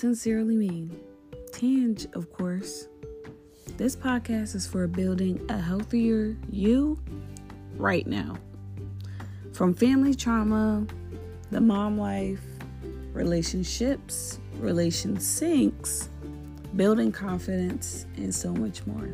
sincerely 0.00 0.56
mean. 0.56 0.98
Tanj, 1.52 2.10
of 2.16 2.32
course. 2.32 2.88
This 3.76 3.94
podcast 3.94 4.54
is 4.54 4.66
for 4.66 4.86
building 4.86 5.44
a 5.50 5.58
healthier 5.58 6.38
you 6.48 6.98
right 7.76 8.06
now. 8.06 8.38
From 9.52 9.74
family 9.74 10.14
trauma, 10.14 10.86
the 11.50 11.60
mom 11.60 11.98
life, 11.98 12.40
relationships, 13.12 14.38
relation 14.56 15.20
sinks, 15.20 16.08
building 16.76 17.12
confidence, 17.12 18.06
and 18.16 18.34
so 18.34 18.54
much 18.54 18.86
more. 18.86 19.10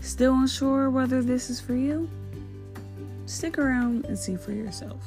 Still 0.00 0.34
unsure 0.34 0.90
whether 0.90 1.22
this 1.22 1.50
is 1.50 1.60
for 1.60 1.76
you? 1.76 2.10
Stick 3.26 3.58
around 3.58 4.06
and 4.06 4.18
see 4.18 4.34
for 4.34 4.50
yourself. 4.50 5.04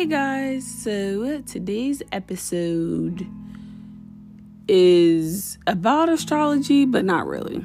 Hey 0.00 0.06
guys, 0.06 0.66
so 0.66 1.42
today's 1.42 2.02
episode 2.10 3.26
is 4.66 5.58
about 5.66 6.08
astrology, 6.08 6.86
but 6.86 7.04
not 7.04 7.26
really. 7.26 7.62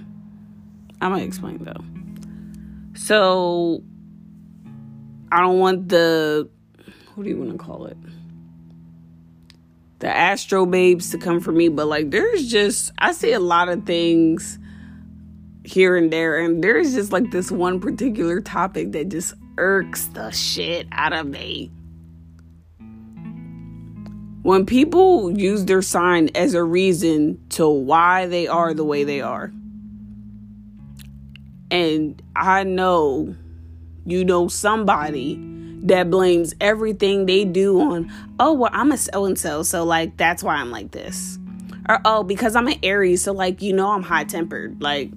I'm 1.00 1.14
gonna 1.14 1.24
explain 1.24 1.64
though. 1.64 3.00
So, 3.00 3.84
I 5.32 5.40
don't 5.40 5.60
want 5.60 5.88
the 5.88 6.50
what 7.14 7.24
do 7.24 7.30
you 7.30 7.38
want 7.38 7.54
to 7.54 7.58
call 7.58 7.86
it? 7.86 7.98
The 10.00 10.10
astro 10.10 10.66
babes 10.66 11.12
to 11.12 11.18
come 11.18 11.40
for 11.40 11.54
me, 11.54 11.70
but 11.70 11.88
like 11.88 12.12
there's 12.12 12.52
just 12.52 12.92
I 12.98 13.14
see 13.14 13.32
a 13.32 13.40
lot 13.40 13.70
of 13.70 13.86
things 13.86 14.60
here 15.64 15.96
and 15.96 16.12
there, 16.12 16.38
and 16.38 16.62
there's 16.62 16.94
just 16.96 17.14
like 17.14 17.32
this 17.32 17.50
one 17.50 17.80
particular 17.80 18.42
topic 18.42 18.92
that 18.92 19.08
just 19.08 19.36
irks 19.58 20.08
the 20.08 20.32
shit 20.32 20.86
out 20.92 21.14
of 21.14 21.28
me 21.28 21.72
when 24.46 24.64
people 24.64 25.36
use 25.36 25.66
their 25.66 25.82
sign 25.82 26.30
as 26.36 26.54
a 26.54 26.64
reason 26.64 27.44
to 27.50 27.68
why 27.68 28.28
they 28.28 28.48
are 28.48 28.76
the 28.76 28.84
way 28.84 29.04
they 29.04 29.20
are. 29.20 29.52
And 31.72 32.22
I 32.36 32.64
know 32.64 33.36
you 34.06 34.24
know 34.24 34.48
somebody 34.48 35.40
that 35.86 36.12
blames 36.12 36.54
everything 36.62 37.26
they 37.26 37.44
do 37.44 37.82
on, 37.82 38.12
oh, 38.40 38.54
well, 38.54 38.70
I'm 38.72 38.92
a 38.92 38.98
so 39.00 39.26
and 39.26 39.38
so, 39.38 39.64
so 39.64 39.84
like 39.84 40.16
that's 40.16 40.44
why 40.44 40.58
I'm 40.58 40.70
like 40.70 40.92
this. 40.92 41.40
Or, 41.90 42.00
oh, 42.06 42.22
because 42.22 42.56
I'm 42.56 42.68
an 42.68 42.78
Aries, 42.84 43.24
so 43.24 43.32
like, 43.32 43.64
you 43.64 43.74
know, 43.74 43.94
I'm 43.94 44.04
high 44.04 44.26
tempered. 44.26 44.80
Like, 44.80 45.10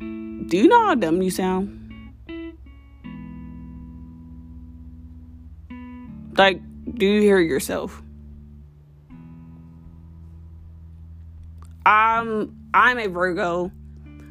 do 0.00 0.56
you 0.56 0.66
know 0.66 0.84
how 0.84 0.96
dumb 0.96 1.22
you 1.22 1.30
sound? 1.30 1.76
Like, 6.36 6.60
do 6.94 7.06
you 7.06 7.20
hear 7.20 7.40
yourself? 7.40 8.02
I'm 11.86 12.56
I'm 12.72 12.98
a 12.98 13.06
Virgo, 13.08 13.72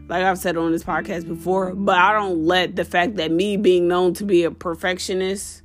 like 0.08 0.23
I've 0.23 0.38
said 0.38 0.56
on 0.56 0.72
this 0.72 0.83
podcast 0.83 1.28
before, 1.28 1.73
but 1.73 1.97
I 1.97 2.14
don't 2.14 2.45
let 2.45 2.75
the 2.75 2.86
fact 2.86 3.16
that 3.16 3.31
me 3.31 3.58
being 3.58 3.88
known 3.88 4.14
to 4.16 4.23
be 4.23 4.44
a 4.44 4.52
perfectionist 4.52 5.64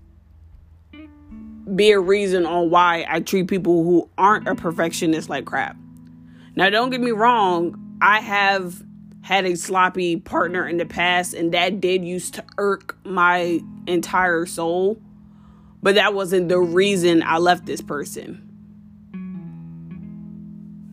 be 1.75 1.93
a 1.93 2.01
reason 2.01 2.45
on 2.45 2.69
why 2.71 3.07
I 3.09 3.21
treat 3.21 3.49
people 3.49 3.85
who 3.85 4.09
aren't 4.19 4.49
a 4.49 4.55
perfectionist 4.55 5.29
like 5.29 5.45
crap. 5.45 5.77
Now 6.57 6.71
don't 6.71 6.91
get 6.91 7.01
me 7.01 7.11
wrong, 7.11 7.99
I 8.01 8.21
have 8.21 8.83
had 9.23 9.47
a 9.47 9.57
sloppy 9.57 10.17
partner 10.17 10.69
in 10.69 10.77
the 10.77 10.85
past 10.85 11.33
and 11.33 11.53
that 11.55 11.81
did 11.81 12.05
used 12.05 12.35
to 12.35 12.45
irk 12.59 12.99
my 13.05 13.61
entire 13.87 14.45
soul 14.45 15.01
but 15.85 15.97
that 15.97 16.15
wasn't 16.15 16.49
the 16.49 16.59
reason 16.59 17.23
I 17.23 17.37
left 17.37 17.67
this 17.67 17.83
person. 17.83 18.41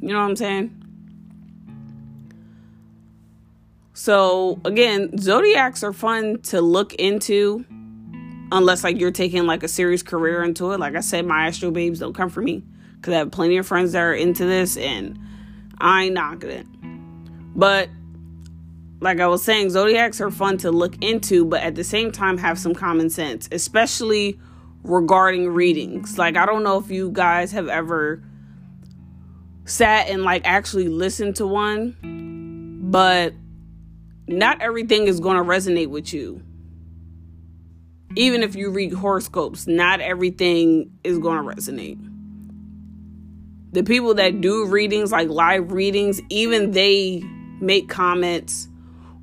You 0.01 0.09
know 0.09 0.19
what 0.19 0.29
I'm 0.29 0.35
saying? 0.35 0.83
So, 3.93 4.59
again, 4.65 5.17
zodiacs 5.17 5.81
are 5.81 5.93
fun 5.93 6.41
to 6.41 6.59
look 6.59 6.93
into 6.95 7.65
unless 8.51 8.83
like 8.83 8.99
you're 8.99 9.11
taking 9.11 9.45
like 9.45 9.63
a 9.63 9.69
serious 9.69 10.03
career 10.03 10.43
into 10.43 10.73
it. 10.73 10.79
Like 10.81 10.97
I 10.97 10.99
said, 10.99 11.25
my 11.25 11.47
astro 11.47 11.71
babes 11.71 11.99
don't 11.99 12.13
come 12.13 12.29
for 12.29 12.41
me 12.41 12.61
because 12.97 13.13
I 13.13 13.19
have 13.19 13.31
plenty 13.31 13.55
of 13.55 13.65
friends 13.65 13.93
that 13.93 14.01
are 14.01 14.13
into 14.13 14.43
this 14.43 14.75
and 14.75 15.17
I 15.77 16.03
ain't 16.03 16.15
knocking 16.15 16.49
it. 16.49 16.67
But 17.55 17.87
like 18.99 19.21
I 19.21 19.27
was 19.27 19.41
saying, 19.41 19.69
zodiacs 19.69 20.19
are 20.19 20.31
fun 20.31 20.57
to 20.57 20.69
look 20.69 21.01
into, 21.01 21.45
but 21.45 21.61
at 21.61 21.75
the 21.75 21.83
same 21.85 22.11
time 22.11 22.37
have 22.39 22.59
some 22.59 22.75
common 22.75 23.09
sense, 23.09 23.47
especially 23.53 24.37
regarding 24.83 25.49
readings. 25.49 26.17
Like, 26.17 26.37
I 26.37 26.45
don't 26.45 26.63
know 26.63 26.77
if 26.77 26.89
you 26.89 27.11
guys 27.11 27.51
have 27.51 27.67
ever 27.67 28.23
sat 29.65 30.09
and 30.09 30.23
like 30.23 30.41
actually 30.45 30.87
listened 30.87 31.35
to 31.37 31.47
one, 31.47 31.95
but 32.89 33.33
not 34.27 34.61
everything 34.61 35.07
is 35.07 35.19
going 35.19 35.37
to 35.37 35.43
resonate 35.43 35.87
with 35.87 36.13
you. 36.13 36.41
Even 38.15 38.43
if 38.43 38.55
you 38.55 38.69
read 38.71 38.93
horoscopes, 38.93 39.67
not 39.67 40.01
everything 40.01 40.91
is 41.03 41.17
going 41.17 41.37
to 41.37 41.55
resonate. 41.55 41.99
The 43.71 43.83
people 43.83 44.15
that 44.15 44.41
do 44.41 44.65
readings, 44.65 45.11
like 45.11 45.29
live 45.29 45.71
readings, 45.71 46.21
even 46.29 46.71
they 46.71 47.23
make 47.61 47.87
comments 47.87 48.67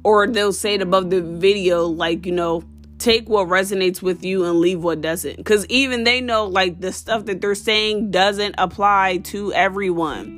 or 0.05 0.27
they'll 0.27 0.55
say 0.55 0.75
it 0.75 0.83
above 0.83 1.11
the 1.11 1.21
video, 1.21 1.87
like, 1.87 2.25
you 2.25 2.33
know, 2.33 2.63
take 3.09 3.27
what 3.27 3.49
resonates 3.49 4.03
with 4.03 4.23
you 4.23 4.45
and 4.45 4.61
leave 4.61 4.85
what 4.85 5.01
doesn't. 5.01 5.37
Because 5.37 5.65
even 5.71 6.05
they 6.05 6.21
know, 6.21 6.45
like, 6.45 6.79
the 6.79 6.93
stuff 6.93 7.25
that 7.25 7.41
they're 7.41 7.55
saying 7.55 8.11
doesn't 8.11 8.55
apply 8.59 9.17
to 9.25 9.51
everyone. 9.55 10.35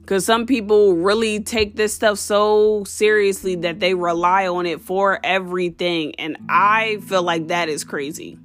Because 0.00 0.24
some 0.24 0.46
people 0.46 0.94
really 0.94 1.40
take 1.40 1.74
this 1.74 1.92
stuff 1.92 2.16
so 2.16 2.84
seriously 2.84 3.56
that 3.56 3.80
they 3.80 3.94
rely 3.94 4.46
on 4.46 4.66
it 4.66 4.80
for 4.80 5.18
everything. 5.24 6.14
And 6.14 6.36
I 6.48 6.98
feel 7.08 7.24
like 7.24 7.48
that 7.48 7.68
is 7.68 7.82
crazy. 7.82 8.38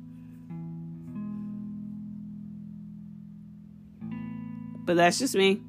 But 4.85 4.95
that's 4.97 5.19
just 5.19 5.35
me. 5.35 5.61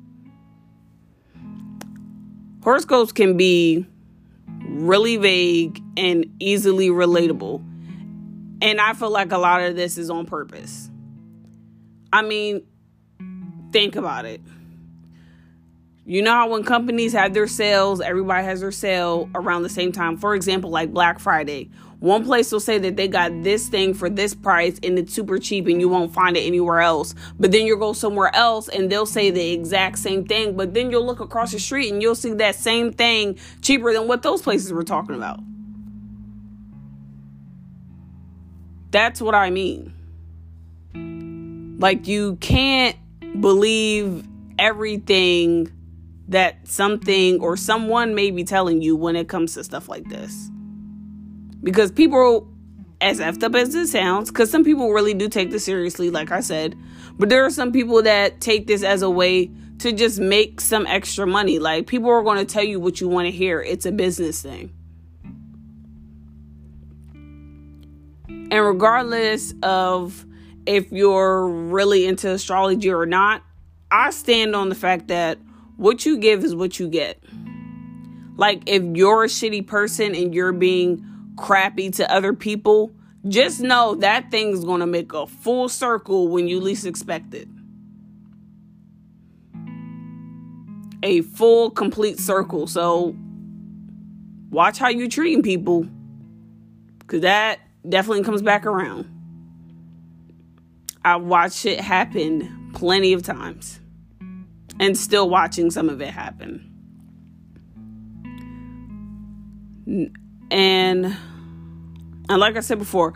Horoscopes 2.62 3.12
can 3.12 3.36
be 3.36 3.86
really 4.76 5.16
vague 5.16 5.82
and 5.96 6.26
easily 6.38 6.88
relatable. 6.88 7.64
And 8.62 8.80
I 8.80 8.92
feel 8.94 9.10
like 9.10 9.32
a 9.32 9.38
lot 9.38 9.62
of 9.62 9.76
this 9.76 9.98
is 9.98 10.10
on 10.10 10.26
purpose. 10.26 10.90
I 12.12 12.22
mean, 12.22 12.66
think 13.72 13.96
about 13.96 14.24
it. 14.24 14.40
You 16.08 16.22
know 16.22 16.30
how 16.30 16.48
when 16.50 16.62
companies 16.62 17.12
have 17.14 17.34
their 17.34 17.48
sales, 17.48 18.00
everybody 18.00 18.44
has 18.44 18.60
their 18.60 18.70
sale 18.70 19.28
around 19.34 19.64
the 19.64 19.68
same 19.68 19.90
time. 19.90 20.16
For 20.16 20.36
example, 20.36 20.70
like 20.70 20.92
Black 20.92 21.18
Friday. 21.18 21.68
One 21.98 22.24
place 22.24 22.52
will 22.52 22.60
say 22.60 22.78
that 22.78 22.94
they 22.94 23.08
got 23.08 23.42
this 23.42 23.68
thing 23.68 23.92
for 23.92 24.08
this 24.08 24.32
price 24.32 24.78
and 24.84 25.00
it's 25.00 25.12
super 25.12 25.38
cheap 25.38 25.66
and 25.66 25.80
you 25.80 25.88
won't 25.88 26.14
find 26.14 26.36
it 26.36 26.42
anywhere 26.42 26.78
else. 26.80 27.16
But 27.40 27.50
then 27.50 27.66
you'll 27.66 27.80
go 27.80 27.92
somewhere 27.92 28.30
else 28.36 28.68
and 28.68 28.88
they'll 28.88 29.04
say 29.04 29.30
the 29.30 29.50
exact 29.50 29.98
same 29.98 30.24
thing. 30.24 30.56
But 30.56 30.74
then 30.74 30.92
you'll 30.92 31.04
look 31.04 31.18
across 31.18 31.50
the 31.50 31.58
street 31.58 31.92
and 31.92 32.00
you'll 32.00 32.14
see 32.14 32.34
that 32.34 32.54
same 32.54 32.92
thing 32.92 33.36
cheaper 33.60 33.92
than 33.92 34.06
what 34.06 34.22
those 34.22 34.42
places 34.42 34.72
were 34.72 34.84
talking 34.84 35.16
about. 35.16 35.40
That's 38.92 39.20
what 39.20 39.34
I 39.34 39.50
mean. 39.50 39.92
Like, 41.80 42.06
you 42.06 42.36
can't 42.36 42.96
believe 43.40 44.24
everything 44.58 45.72
that 46.28 46.66
something 46.66 47.40
or 47.40 47.56
someone 47.56 48.14
may 48.14 48.30
be 48.30 48.44
telling 48.44 48.82
you 48.82 48.96
when 48.96 49.16
it 49.16 49.28
comes 49.28 49.54
to 49.54 49.64
stuff 49.64 49.88
like 49.88 50.08
this. 50.08 50.50
Because 51.62 51.90
people, 51.92 52.48
as 53.00 53.20
effed 53.20 53.42
up 53.42 53.54
as 53.54 53.74
it 53.74 53.86
sounds, 53.86 54.30
because 54.30 54.50
some 54.50 54.64
people 54.64 54.92
really 54.92 55.14
do 55.14 55.28
take 55.28 55.50
this 55.50 55.64
seriously, 55.64 56.10
like 56.10 56.32
I 56.32 56.40
said, 56.40 56.76
but 57.18 57.28
there 57.28 57.44
are 57.44 57.50
some 57.50 57.72
people 57.72 58.02
that 58.02 58.40
take 58.40 58.66
this 58.66 58.82
as 58.82 59.02
a 59.02 59.10
way 59.10 59.50
to 59.78 59.92
just 59.92 60.18
make 60.18 60.60
some 60.60 60.86
extra 60.86 61.26
money. 61.26 61.58
Like 61.58 61.86
people 61.86 62.10
are 62.10 62.22
going 62.22 62.38
to 62.38 62.44
tell 62.44 62.64
you 62.64 62.80
what 62.80 63.00
you 63.00 63.08
want 63.08 63.26
to 63.26 63.32
hear, 63.32 63.60
it's 63.60 63.86
a 63.86 63.92
business 63.92 64.42
thing. 64.42 64.72
And 68.28 68.64
regardless 68.64 69.54
of 69.62 70.24
if 70.66 70.90
you're 70.92 71.46
really 71.46 72.06
into 72.06 72.30
astrology 72.30 72.92
or 72.92 73.06
not, 73.06 73.42
I 73.90 74.10
stand 74.10 74.54
on 74.54 74.68
the 74.68 74.74
fact 74.74 75.08
that 75.08 75.38
what 75.76 76.04
you 76.04 76.18
give 76.18 76.44
is 76.44 76.54
what 76.54 76.78
you 76.78 76.88
get. 76.88 77.22
Like, 78.36 78.62
if 78.66 78.82
you're 78.96 79.24
a 79.24 79.28
shitty 79.28 79.66
person 79.66 80.14
and 80.14 80.34
you're 80.34 80.52
being 80.52 81.04
crappy 81.36 81.90
to 81.92 82.12
other 82.12 82.32
people, 82.32 82.92
just 83.28 83.60
know 83.60 83.94
that 83.96 84.30
thing's 84.30 84.64
going 84.64 84.80
to 84.80 84.86
make 84.86 85.12
a 85.12 85.26
full 85.26 85.68
circle 85.68 86.28
when 86.28 86.46
you 86.48 86.60
least 86.60 86.86
expect 86.86 87.34
it. 87.34 87.48
a 91.06 91.20
full 91.22 91.70
complete 91.70 92.18
circle. 92.18 92.66
So 92.66 93.16
watch 94.50 94.78
how 94.78 94.88
you're 94.88 95.08
treating 95.08 95.42
people 95.42 95.86
because 96.98 97.22
that 97.22 97.60
definitely 97.88 98.24
comes 98.24 98.42
back 98.42 98.66
around. 98.66 99.08
I 101.04 101.16
watched 101.16 101.64
it 101.64 101.80
happen 101.80 102.70
plenty 102.74 103.12
of 103.12 103.22
times 103.22 103.80
and 104.80 104.96
still 104.96 105.28
watching 105.28 105.70
some 105.70 105.88
of 105.88 106.00
it 106.00 106.10
happen. 106.10 106.72
And 110.50 111.16
and 112.28 112.40
like 112.40 112.56
I 112.56 112.60
said 112.60 112.78
before, 112.78 113.14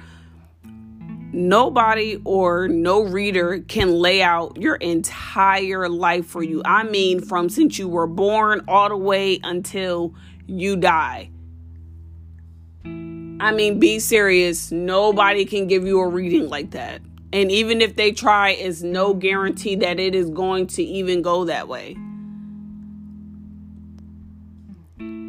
nobody 1.32 2.20
or 2.24 2.68
no 2.68 3.02
reader 3.02 3.58
can 3.60 3.90
lay 3.92 4.22
out 4.22 4.56
your 4.56 4.76
entire 4.76 5.88
life 5.88 6.26
for 6.26 6.42
you. 6.42 6.62
I 6.64 6.84
mean, 6.84 7.20
from 7.20 7.48
since 7.48 7.78
you 7.78 7.88
were 7.88 8.06
born 8.06 8.64
all 8.68 8.88
the 8.88 8.96
way 8.96 9.40
until 9.42 10.14
you 10.46 10.76
die. 10.76 11.30
I 12.84 13.52
mean, 13.52 13.80
be 13.80 13.98
serious. 14.00 14.70
Nobody 14.70 15.44
can 15.44 15.66
give 15.66 15.86
you 15.86 16.00
a 16.00 16.08
reading 16.08 16.48
like 16.48 16.72
that. 16.72 17.00
And 17.32 17.50
even 17.52 17.80
if 17.80 17.96
they 17.96 18.12
try, 18.12 18.50
it's 18.50 18.82
no 18.82 19.14
guarantee 19.14 19.76
that 19.76 20.00
it 20.00 20.14
is 20.14 20.30
going 20.30 20.66
to 20.68 20.82
even 20.82 21.22
go 21.22 21.44
that 21.44 21.68
way. 21.68 21.96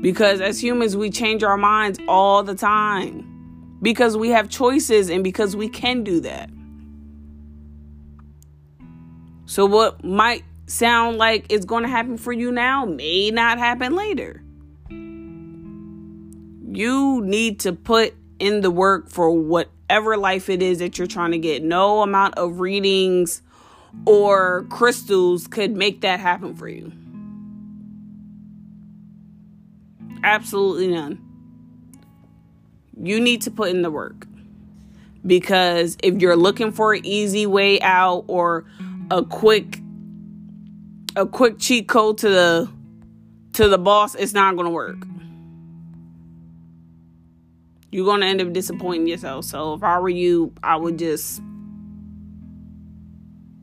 Because 0.02 0.42
as 0.42 0.62
humans, 0.62 0.98
we 0.98 1.12
change 1.12 1.44
our 1.44 1.58
minds 1.58 2.00
all 2.08 2.42
the 2.42 2.56
time 2.56 3.78
because 3.84 4.18
we 4.18 4.30
have 4.30 4.50
choices 4.50 5.10
and 5.10 5.24
because 5.24 5.56
we 5.56 5.70
can 5.70 6.04
do 6.04 6.20
that. 6.22 6.50
So, 9.46 9.66
what 9.66 10.04
might 10.04 10.44
sound 10.66 11.18
like 11.18 11.46
it's 11.50 11.66
going 11.66 11.84
to 11.84 11.90
happen 11.90 12.18
for 12.18 12.32
you 12.32 12.52
now 12.52 12.86
may 12.86 13.30
not 13.30 13.60
happen 13.60 13.96
later. 13.96 14.42
You 16.74 17.22
need 17.24 17.60
to 17.62 17.74
put 17.74 18.16
in 18.42 18.62
the 18.62 18.72
work 18.72 19.10
for 19.10 19.32
whatever 19.32 20.18
life 20.18 20.50
it 20.50 20.62
is 20.62 20.80
that 20.80 20.98
you're 20.98 21.08
trying 21.08 21.32
to 21.32 21.38
get. 21.38 21.64
No 21.64 22.02
amount 22.02 22.36
of 22.36 22.60
readings 22.60 23.42
or 24.06 24.66
crystals 24.70 25.48
could 25.48 25.76
make 25.76 26.02
that 26.02 26.20
happen 26.20 26.56
for 26.56 26.68
you. 26.68 26.92
Absolutely 30.24 30.88
none 30.88 31.32
you 33.04 33.20
need 33.20 33.42
to 33.44 33.52
put 33.52 33.70
in 33.70 33.82
the 33.82 33.92
work. 33.92 34.28
Because 35.26 35.98
if 36.02 36.22
you're 36.22 36.36
looking 36.36 36.72
for 36.72 36.94
an 36.94 37.06
easy 37.06 37.46
way 37.46 37.80
out 37.82 38.26
or 38.28 38.66
a 39.10 39.24
quick 39.24 39.80
a 41.16 41.26
quick 41.26 41.60
cheat 41.60 41.88
code 41.88 42.18
to 42.20 42.30
the 42.30 42.70
to 43.54 43.68
the 43.68 43.78
boss, 43.78 44.16
it's 44.16 44.34
not 44.34 44.56
going 44.56 44.66
to 44.66 44.72
work. 44.72 44.98
You're 47.92 48.06
going 48.06 48.22
to 48.22 48.28
end 48.28 48.42
up 48.42 48.54
disappointing 48.54 49.08
yourself. 49.08 49.46
So 49.46 49.74
if 49.74 49.84
I 49.84 50.00
were 50.00 50.10
you, 50.10 50.54
I 50.64 50.76
would 50.76 50.98
just 50.98 51.42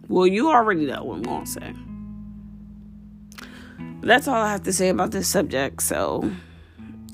well, 0.08 0.26
you 0.26 0.50
already 0.50 0.86
know 0.86 1.04
what 1.04 1.16
I'm 1.16 1.22
going 1.22 1.44
to 1.44 1.50
say. 1.50 1.74
That's 4.00 4.26
all 4.26 4.36
I 4.36 4.50
have 4.50 4.62
to 4.62 4.72
say 4.72 4.88
about 4.88 5.10
this 5.10 5.28
subject. 5.28 5.82
So 5.82 6.30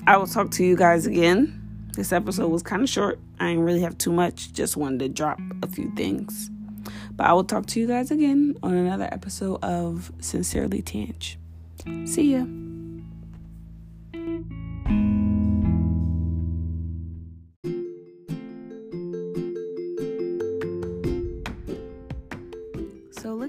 I 0.07 0.17
will 0.17 0.27
talk 0.27 0.51
to 0.51 0.63
you 0.63 0.77
guys 0.77 1.05
again 1.05 1.61
this 1.95 2.11
episode 2.11 2.49
was 2.49 2.61
kind 2.61 2.81
of 2.81 2.89
short. 2.89 3.19
I 3.39 3.49
didn't 3.49 3.63
really 3.63 3.81
have 3.81 3.97
too 3.97 4.11
much, 4.11 4.51
just 4.51 4.75
wanted 4.75 4.99
to 4.99 5.09
drop 5.09 5.39
a 5.63 5.67
few 5.67 5.91
things. 5.95 6.51
But 7.15 7.27
I 7.27 7.33
will 7.33 7.45
talk 7.45 7.65
to 7.67 7.79
you 7.79 7.87
guys 7.87 8.11
again 8.11 8.55
on 8.61 8.73
another 8.73 9.07
episode 9.11 9.63
of 9.63 10.11
Sincerely 10.19 10.81
Tanj. 10.81 11.37
See 12.05 12.33
ya. 12.33 12.45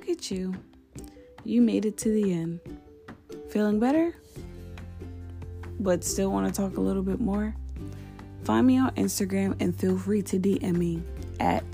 Look 0.07 0.19
at 0.19 0.31
you. 0.31 0.55
You 1.43 1.61
made 1.61 1.85
it 1.85 1.97
to 1.99 2.11
the 2.11 2.33
end. 2.33 2.61
Feeling 3.51 3.81
better? 3.81 4.15
But 5.81 6.05
still 6.05 6.31
want 6.31 6.47
to 6.47 6.53
talk 6.53 6.77
a 6.77 6.81
little 6.81 7.03
bit 7.03 7.19
more? 7.19 7.57
Find 8.45 8.69
me 8.69 8.79
on 8.79 8.93
Instagram 8.93 9.61
and 9.61 9.75
feel 9.75 9.99
free 9.99 10.23
to 10.23 10.39
DM 10.39 10.77
me 10.77 11.03
at 11.41 11.65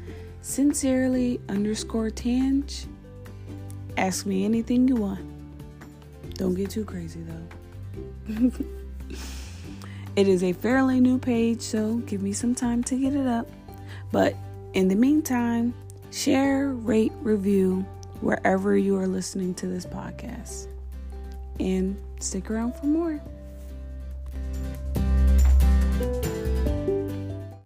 sincerely 0.40 1.42
underscore 1.50 2.08
tanj. 2.08 2.86
Ask 3.98 4.24
me 4.24 4.46
anything 4.46 4.88
you 4.88 4.94
want. 4.96 5.20
Don't 6.36 6.54
get 6.54 6.70
too 6.70 6.86
crazy 6.86 7.20
though. 7.20 8.50
it 10.16 10.26
is 10.26 10.42
a 10.42 10.54
fairly 10.54 11.00
new 11.00 11.18
page, 11.18 11.60
so 11.60 11.96
give 12.06 12.22
me 12.22 12.32
some 12.32 12.54
time 12.54 12.82
to 12.84 12.96
get 12.96 13.14
it 13.14 13.26
up. 13.26 13.50
But 14.10 14.34
in 14.72 14.88
the 14.88 14.96
meantime, 14.96 15.74
share, 16.10 16.70
rate, 16.70 17.12
review 17.20 17.84
wherever 18.22 18.76
you 18.76 18.96
are 18.96 19.06
listening 19.06 19.54
to 19.54 19.66
this 19.66 19.84
podcast. 19.84 20.68
And 21.60 21.96
stick 22.20 22.50
around 22.50 22.74
for 22.76 22.86
more. 22.86 23.20